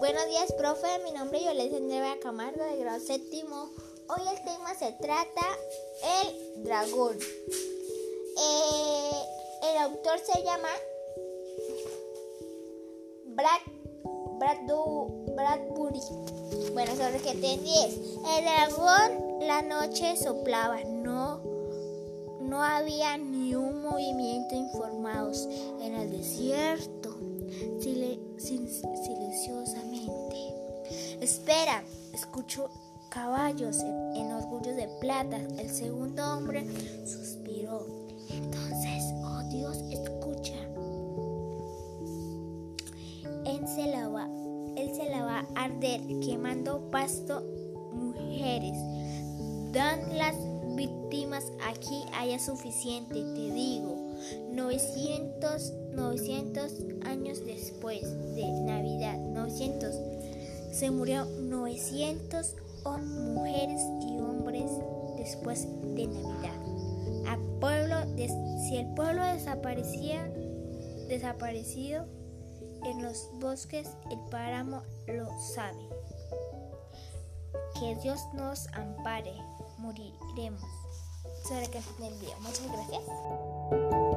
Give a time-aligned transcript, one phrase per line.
[0.00, 0.88] Buenos días, profe.
[1.04, 3.68] Mi nombre es Yolanda Andrea Camargo de grado séptimo.
[4.08, 5.46] Hoy el tema se trata
[6.22, 7.18] el dragón.
[8.38, 9.10] Eh,
[9.70, 10.70] el autor se llama
[13.26, 13.60] Brad,
[14.38, 16.00] Bradbury.
[16.72, 17.98] Bueno, sobre que te 10.
[18.38, 20.82] El dragón la noche soplaba.
[20.82, 21.42] No,
[22.40, 25.46] no había ni un movimiento informados
[25.82, 26.99] en el desierto
[27.78, 30.54] silenciosamente.
[31.20, 32.68] Espera, escucho
[33.10, 35.38] caballos en, orgullo de plata.
[35.58, 36.64] El segundo hombre
[37.06, 37.86] suspiró.
[38.30, 40.54] Entonces, oh Dios, escucha.
[43.44, 44.28] Él se la va,
[44.76, 47.42] él se la va a arder quemando pasto
[47.92, 48.76] mujeres.
[49.72, 50.36] Dan las
[50.76, 54.09] víctimas aquí haya suficiente, te digo.
[54.50, 56.72] 900, 900
[57.04, 58.02] años después
[58.34, 59.94] de Navidad, 900,
[60.72, 62.56] se murió 900
[63.02, 64.70] mujeres y hombres
[65.16, 66.54] después de Navidad.
[67.26, 70.26] A pueblo si el pueblo desaparecía,
[71.08, 72.06] desaparecido
[72.84, 75.88] en los bosques, el páramo lo sabe.
[77.78, 79.34] Que Dios nos ampare,
[79.78, 80.62] moriremos.
[81.44, 82.38] Sobre el video.
[82.40, 84.09] Muchas gracias.